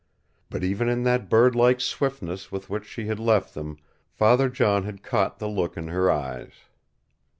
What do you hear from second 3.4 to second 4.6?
them, Father